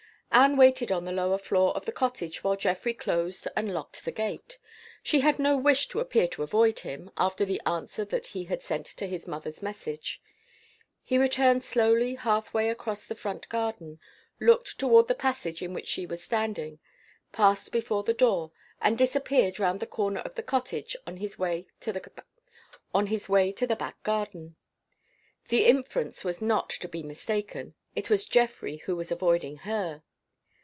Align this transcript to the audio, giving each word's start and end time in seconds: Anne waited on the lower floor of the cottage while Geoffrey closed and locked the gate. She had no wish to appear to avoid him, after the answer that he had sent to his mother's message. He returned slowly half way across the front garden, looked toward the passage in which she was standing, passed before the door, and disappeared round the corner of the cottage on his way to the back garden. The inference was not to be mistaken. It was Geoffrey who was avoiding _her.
Anne 0.33 0.55
waited 0.55 0.93
on 0.93 1.03
the 1.03 1.11
lower 1.11 1.37
floor 1.37 1.75
of 1.75 1.83
the 1.85 1.91
cottage 1.91 2.41
while 2.41 2.55
Geoffrey 2.55 2.93
closed 2.93 3.49
and 3.53 3.73
locked 3.73 4.05
the 4.05 4.13
gate. 4.13 4.57
She 5.03 5.19
had 5.19 5.39
no 5.39 5.57
wish 5.57 5.89
to 5.89 5.99
appear 5.99 6.25
to 6.29 6.41
avoid 6.41 6.79
him, 6.79 7.11
after 7.17 7.43
the 7.43 7.59
answer 7.65 8.05
that 8.05 8.27
he 8.27 8.45
had 8.45 8.63
sent 8.63 8.85
to 8.85 9.07
his 9.07 9.27
mother's 9.27 9.61
message. 9.61 10.21
He 11.03 11.17
returned 11.17 11.63
slowly 11.65 12.15
half 12.15 12.53
way 12.53 12.69
across 12.69 13.05
the 13.05 13.13
front 13.13 13.49
garden, 13.49 13.99
looked 14.39 14.79
toward 14.79 15.09
the 15.09 15.15
passage 15.15 15.61
in 15.61 15.73
which 15.73 15.89
she 15.89 16.05
was 16.05 16.23
standing, 16.23 16.79
passed 17.33 17.73
before 17.73 18.03
the 18.03 18.13
door, 18.13 18.53
and 18.81 18.97
disappeared 18.97 19.59
round 19.59 19.81
the 19.81 19.85
corner 19.85 20.21
of 20.21 20.35
the 20.35 20.43
cottage 20.43 20.95
on 21.05 21.17
his 21.17 21.37
way 21.37 21.67
to 21.81 21.91
the 21.91 22.13
back 23.77 24.03
garden. 24.03 24.55
The 25.49 25.65
inference 25.65 26.23
was 26.23 26.41
not 26.41 26.69
to 26.69 26.87
be 26.87 27.03
mistaken. 27.03 27.73
It 27.97 28.09
was 28.09 28.27
Geoffrey 28.29 28.77
who 28.85 28.95
was 28.95 29.11
avoiding 29.11 29.57
_her. 29.59 30.03